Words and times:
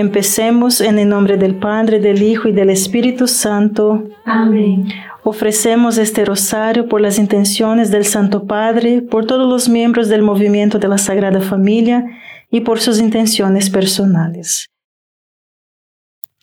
Empecemos 0.00 0.80
en 0.80 0.98
el 0.98 1.10
nombre 1.10 1.36
del 1.36 1.56
Padre, 1.56 2.00
del 2.00 2.22
Hijo 2.22 2.48
y 2.48 2.52
del 2.52 2.70
Espíritu 2.70 3.28
Santo. 3.28 4.08
Amén. 4.24 4.88
Ofrecemos 5.24 5.98
este 5.98 6.24
rosario 6.24 6.88
por 6.88 7.02
las 7.02 7.18
intenciones 7.18 7.90
del 7.90 8.06
Santo 8.06 8.46
Padre, 8.46 9.02
por 9.02 9.26
todos 9.26 9.46
los 9.46 9.68
miembros 9.68 10.08
del 10.08 10.22
movimiento 10.22 10.78
de 10.78 10.88
la 10.88 10.96
Sagrada 10.96 11.42
Familia 11.42 12.02
y 12.50 12.62
por 12.62 12.80
sus 12.80 12.98
intenciones 12.98 13.68
personales. 13.68 14.70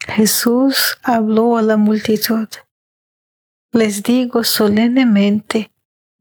Jesús 0.08 1.00
habló 1.02 1.58
a 1.58 1.64
la 1.64 1.78
multitud. 1.78 2.48
Les 3.72 4.04
digo 4.04 4.44
solemnemente, 4.44 5.72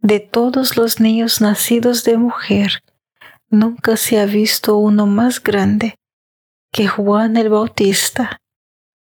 de 0.01 0.21
todos 0.21 0.79
los 0.79 1.01
niños 1.01 1.43
nacidos 1.43 2.03
de 2.03 2.17
mujer, 2.17 2.83
nunca 3.51 3.99
se 3.99 4.19
ha 4.21 4.25
visto 4.25 4.79
uno 4.79 5.07
más 5.07 5.43
grande 5.43 5.97
que 6.77 6.89
Juan 6.89 7.39
el 7.39 7.49
Bautista. 7.49 8.43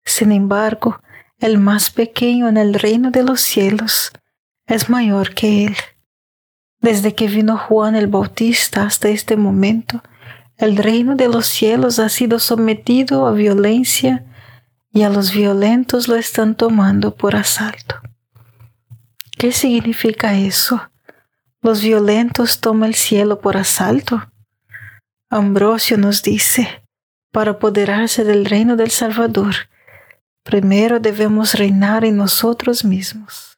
Sin 0.05 0.31
embargo, 0.31 1.01
el 1.39 1.57
más 1.57 1.89
pequeño 1.89 2.47
en 2.47 2.55
el 2.55 2.73
reino 2.73 3.11
de 3.11 3.21
los 3.21 3.41
cielos 3.41 4.13
es 4.65 4.89
mayor 4.89 5.33
que 5.33 5.65
él. 5.65 5.75
Desde 6.79 7.13
que 7.13 7.27
vino 7.27 7.57
Juan 7.57 7.97
el 7.97 8.07
Bautista 8.07 8.83
hasta 8.83 9.09
este 9.09 9.35
momento, 9.35 10.01
el 10.55 10.77
reino 10.77 11.17
de 11.17 11.27
los 11.27 11.47
cielos 11.47 11.99
ha 11.99 12.07
sido 12.07 12.39
sometido 12.39 13.27
a 13.27 13.33
violencia 13.33 14.23
y 14.93 15.01
a 15.01 15.09
los 15.09 15.33
violentos 15.33 16.07
lo 16.07 16.15
están 16.15 16.55
tomando 16.55 17.13
por 17.13 17.35
asalto. 17.35 17.95
¿Qué 19.37 19.51
significa 19.51 20.33
eso? 20.37 20.81
Los 21.61 21.81
violentos 21.81 22.61
toman 22.61 22.87
el 22.87 22.95
cielo 22.95 23.41
por 23.41 23.57
asalto. 23.57 24.31
Ambrosio 25.29 25.97
nos 25.97 26.23
dice, 26.23 26.84
para 27.35 27.51
apoderarse 27.51 28.23
del 28.23 28.45
reino 28.45 28.77
del 28.77 28.91
Salvador, 28.91 29.55
primero 30.43 31.01
debemos 31.01 31.53
reinar 31.55 32.05
en 32.05 32.15
nosotros 32.15 32.85
mismos. 32.85 33.57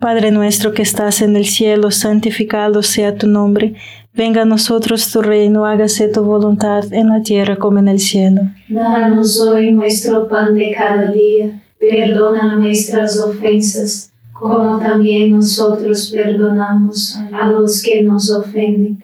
Padre 0.00 0.30
nuestro 0.30 0.72
que 0.72 0.80
estás 0.80 1.20
en 1.20 1.36
el 1.36 1.44
cielo, 1.44 1.90
santificado 1.90 2.82
sea 2.82 3.16
tu 3.16 3.26
nombre, 3.26 3.74
venga 4.14 4.42
a 4.42 4.44
nosotros 4.46 5.12
tu 5.12 5.20
reino, 5.20 5.66
hágase 5.66 6.08
tu 6.08 6.24
voluntad 6.24 6.90
en 6.90 7.10
la 7.10 7.22
tierra 7.22 7.56
como 7.56 7.80
en 7.80 7.88
el 7.88 8.00
cielo. 8.00 8.40
Danos 8.66 9.38
hoy 9.42 9.70
nuestro 9.70 10.26
pan 10.26 10.54
de 10.54 10.72
cada 10.74 11.12
día, 11.12 11.62
perdona 11.78 12.56
nuestras 12.56 13.20
ofensas, 13.20 14.10
como 14.32 14.78
también 14.78 15.32
nosotros 15.32 16.10
perdonamos 16.10 17.14
a 17.30 17.46
los 17.46 17.82
que 17.82 18.02
nos 18.02 18.30
ofenden, 18.30 19.03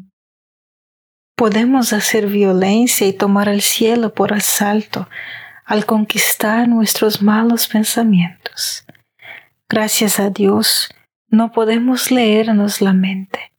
Podemos 1.41 1.91
hacer 1.91 2.27
violencia 2.27 3.07
y 3.07 3.13
tomar 3.13 3.49
el 3.49 3.63
cielo 3.63 4.13
por 4.13 4.31
asalto 4.31 5.09
al 5.65 5.87
conquistar 5.87 6.67
nuestros 6.67 7.23
malos 7.23 7.67
pensamientos. 7.67 8.85
Gracias 9.67 10.19
a 10.19 10.29
Dios, 10.29 10.93
no 11.29 11.51
podemos 11.51 12.11
leernos 12.11 12.79
la 12.79 12.93
mente. 12.93 13.53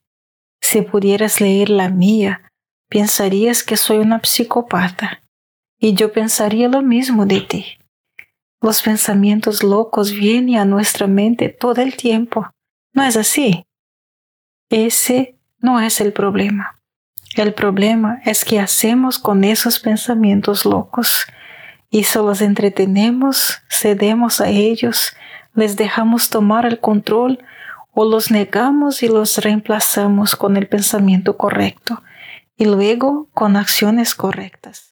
Si 0.60 0.82
pudieras 0.82 1.40
leer 1.40 1.70
la 1.70 1.88
mía, 1.88 2.52
pensarías 2.88 3.64
que 3.64 3.76
soy 3.76 3.98
una 3.98 4.20
psicópata, 4.22 5.20
y 5.76 5.94
yo 5.94 6.12
pensaría 6.12 6.68
lo 6.68 6.82
mismo 6.82 7.26
de 7.26 7.40
ti. 7.40 7.66
Los 8.60 8.80
pensamientos 8.80 9.64
locos 9.64 10.12
vienen 10.12 10.58
a 10.58 10.64
nuestra 10.64 11.08
mente 11.08 11.48
todo 11.48 11.82
el 11.82 11.96
tiempo. 11.96 12.48
¿No 12.94 13.02
es 13.02 13.16
así? 13.16 13.64
Ese 14.70 15.36
no 15.58 15.80
es 15.80 16.00
el 16.00 16.12
problema. 16.12 16.78
El 17.36 17.54
problema 17.54 18.20
es 18.24 18.44
que 18.44 18.60
hacemos 18.60 19.18
con 19.18 19.44
esos 19.44 19.78
pensamientos 19.78 20.66
locos 20.66 21.26
y 21.88 22.04
solo 22.04 22.28
los 22.28 22.42
entretenemos, 22.42 23.62
cedemos 23.70 24.40
a 24.40 24.48
ellos, 24.48 25.14
les 25.54 25.76
dejamos 25.76 26.30
tomar 26.30 26.66
el 26.66 26.78
control 26.78 27.38
o 27.92 28.04
los 28.04 28.30
negamos 28.30 29.02
y 29.02 29.08
los 29.08 29.38
reemplazamos 29.38 30.36
con 30.36 30.56
el 30.56 30.68
pensamiento 30.68 31.36
correcto 31.36 32.02
y 32.56 32.66
luego 32.66 33.28
con 33.32 33.56
acciones 33.56 34.14
correctas. 34.14 34.91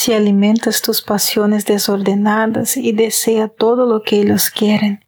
Si 0.00 0.14
alimentas 0.14 0.80
tus 0.80 1.02
pasiones 1.02 1.66
desordenadas 1.66 2.78
y 2.78 2.92
desea 2.92 3.48
todo 3.48 3.84
lo 3.84 4.02
que 4.02 4.22
ellos 4.22 4.48
quieren, 4.48 5.04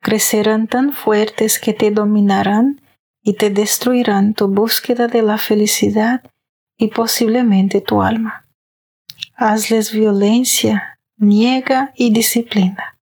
crecerán 0.00 0.66
tan 0.66 0.92
fuertes 0.92 1.60
que 1.60 1.72
te 1.72 1.92
dominarán 1.92 2.80
y 3.22 3.34
te 3.34 3.50
destruirán 3.50 4.34
tu 4.34 4.48
búsqueda 4.48 5.06
de 5.06 5.22
la 5.22 5.38
felicidad 5.38 6.24
y 6.76 6.88
posiblemente 6.88 7.80
tu 7.80 8.02
alma. 8.02 8.48
Hazles 9.36 9.92
violencia, 9.92 10.98
niega 11.16 11.92
y 11.94 12.12
disciplina. 12.12 12.98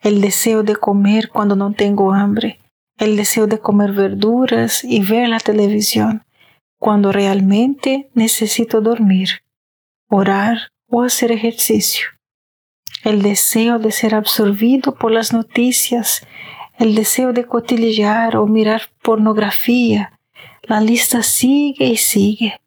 El 0.00 0.20
deseo 0.20 0.62
de 0.62 0.76
comer 0.76 1.28
cuando 1.28 1.56
no 1.56 1.72
tengo 1.72 2.12
hambre, 2.12 2.60
el 2.98 3.16
deseo 3.16 3.48
de 3.48 3.58
comer 3.58 3.90
verduras 3.90 4.84
y 4.84 5.02
ver 5.02 5.28
la 5.28 5.40
televisión 5.40 6.22
cuando 6.78 7.10
realmente 7.10 8.10
necesito 8.14 8.80
dormir, 8.80 9.42
orar 10.08 10.72
o 10.88 11.02
hacer 11.02 11.32
ejercicio. 11.32 12.06
El 13.04 13.22
deseo 13.22 13.78
de 13.78 13.92
ser 13.92 14.14
absorbido 14.14 14.94
por 14.94 15.12
las 15.12 15.32
noticias, 15.32 16.26
el 16.78 16.94
deseo 16.94 17.32
de 17.32 17.44
cotillear 17.44 18.36
o 18.36 18.46
mirar 18.46 18.82
pornografía. 19.02 20.18
La 20.62 20.80
lista 20.80 21.22
sigue 21.22 21.86
y 21.86 21.96
sigue, 21.96 22.60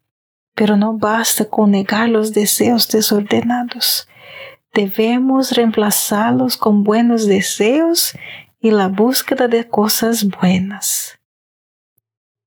pero 0.54 0.76
no 0.76 0.96
basta 0.98 1.44
con 1.46 1.72
negar 1.72 2.08
los 2.08 2.32
deseos 2.32 2.88
desordenados. 2.88 4.08
Debemos 4.74 5.52
reemplazarlos 5.52 6.56
con 6.56 6.82
buenos 6.82 7.26
deseos 7.26 8.14
y 8.60 8.70
la 8.70 8.88
búsqueda 8.88 9.48
de 9.48 9.68
cosas 9.68 10.24
buenas. 10.24 11.18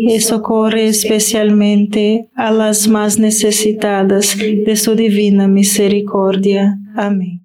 y 0.00 0.20
socorre 0.20 0.86
especialmente 0.86 2.30
a 2.36 2.52
las 2.52 2.86
más 2.86 3.18
necesitadas 3.18 4.38
de 4.38 4.76
su 4.76 4.94
divina 4.94 5.48
misericordia. 5.48 6.78
Amén. 6.94 7.44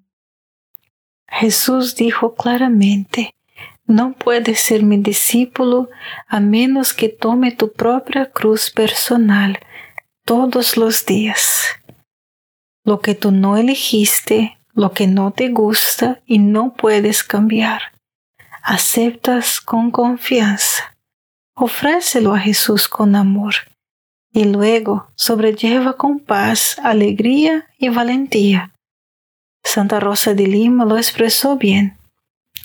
Jesús 1.26 1.96
dijo 1.96 2.36
claramente, 2.36 3.34
no 3.86 4.12
puedes 4.12 4.60
ser 4.60 4.84
mi 4.84 4.98
discípulo 4.98 5.88
a 6.28 6.38
menos 6.38 6.94
que 6.94 7.08
tome 7.08 7.50
tu 7.50 7.72
propia 7.72 8.30
cruz 8.30 8.70
personal 8.70 9.58
todos 10.24 10.76
los 10.76 11.04
días. 11.04 11.66
Lo 12.84 13.00
que 13.00 13.16
tú 13.16 13.32
no 13.32 13.56
elegiste, 13.56 14.58
lo 14.74 14.92
que 14.92 15.08
no 15.08 15.32
te 15.32 15.48
gusta 15.48 16.22
y 16.24 16.38
no 16.38 16.72
puedes 16.74 17.24
cambiar, 17.24 17.82
aceptas 18.62 19.60
con 19.60 19.90
confianza 19.90 20.93
ofrécelo 21.54 22.34
a 22.34 22.38
Jesús 22.38 22.88
con 22.88 23.14
amor 23.16 23.54
y 24.32 24.44
luego 24.44 25.08
sobrelleva 25.14 25.96
con 25.96 26.18
paz, 26.18 26.76
alegría 26.82 27.66
y 27.78 27.88
valentía. 27.88 28.72
Santa 29.62 30.00
Rosa 30.00 30.34
de 30.34 30.46
Lima 30.46 30.84
lo 30.84 30.96
expresó 30.96 31.56
bien. 31.56 31.96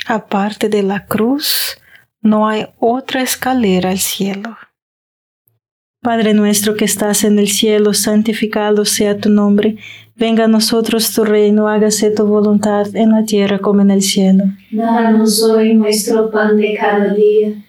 Aparte 0.07 0.69
de 0.69 0.83
la 0.83 1.05
cruz, 1.05 1.77
no 2.21 2.47
hay 2.47 2.67
otra 2.79 3.21
escalera 3.21 3.91
al 3.91 3.99
cielo. 3.99 4.57
Padre 6.01 6.33
nuestro 6.33 6.75
que 6.75 6.85
estás 6.85 7.23
en 7.23 7.39
el 7.39 7.49
cielo, 7.49 7.93
santificado 7.93 8.85
sea 8.85 9.17
tu 9.17 9.29
nombre. 9.29 9.77
Venga 10.15 10.45
a 10.45 10.47
nosotros 10.47 11.13
tu 11.13 11.25
reino, 11.25 11.67
hágase 11.67 12.09
tu 12.11 12.25
voluntad 12.25 12.87
en 12.95 13.11
la 13.11 13.25
tierra 13.25 13.59
como 13.59 13.81
en 13.81 13.91
el 13.91 14.01
cielo. 14.01 14.45
Danos 14.71 15.43
hoy 15.43 15.73
nuestro 15.73 16.31
pan 16.31 16.57
de 16.57 16.77
cada 16.79 17.13
día, 17.13 17.53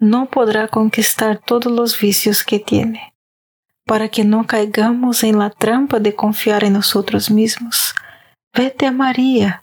no 0.00 0.30
podrá 0.30 0.66
conquistar 0.66 1.38
todos 1.38 1.70
los 1.70 2.00
vicios 2.00 2.42
que 2.42 2.58
tiene. 2.58 3.14
Para 3.84 4.08
que 4.08 4.24
no 4.24 4.46
caigamos 4.46 5.22
en 5.22 5.38
la 5.38 5.50
trampa 5.50 6.00
de 6.00 6.14
confiar 6.14 6.64
en 6.64 6.72
nosotros 6.72 7.30
mismos, 7.30 7.94
vete 8.54 8.86
a 8.86 8.92
María. 8.92 9.62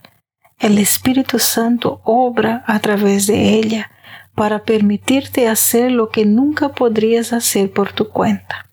El 0.60 0.78
Espíritu 0.78 1.39
Santo 1.39 2.02
obra 2.04 2.63
a 2.67 2.80
través 2.80 3.26
de 3.28 3.56
ella 3.56 3.91
para 4.36 4.63
permitirte 4.63 5.47
hacer 5.47 5.91
lo 5.91 6.10
que 6.10 6.26
nunca 6.26 6.69
podrías 6.69 7.34
hacer 7.34 7.71
por 7.71 7.91
tu 7.91 8.10
cuenta. 8.10 8.69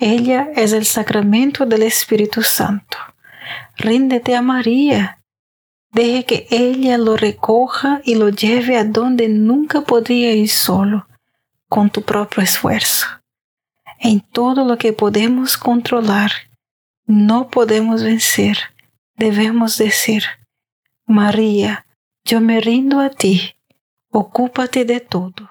Ella 0.00 0.48
es 0.56 0.72
el 0.72 0.86
sacramento 0.86 1.66
del 1.66 1.84
Espíritu 1.84 2.42
Santo. 2.42 2.96
Ríndete 3.76 4.34
a 4.34 4.42
María. 4.42 5.19
Deje 5.92 6.24
que 6.24 6.46
ella 6.50 6.98
lo 6.98 7.16
recoja 7.16 8.00
y 8.04 8.14
lo 8.14 8.28
lleve 8.28 8.76
a 8.76 8.84
donde 8.84 9.28
nunca 9.28 9.80
podría 9.80 10.32
ir 10.32 10.48
solo, 10.48 11.08
con 11.68 11.90
tu 11.90 12.02
propio 12.02 12.42
esfuerzo. 12.42 13.06
En 13.98 14.20
todo 14.20 14.64
lo 14.64 14.78
que 14.78 14.92
podemos 14.92 15.56
controlar, 15.56 16.30
no 17.06 17.48
podemos 17.50 18.02
vencer. 18.02 18.58
Debemos 19.16 19.78
decir, 19.78 20.22
María, 21.06 21.86
yo 22.24 22.40
me 22.40 22.60
rindo 22.60 23.00
a 23.00 23.10
ti, 23.10 23.56
ocúpate 24.10 24.84
de 24.84 25.00
todo. 25.00 25.50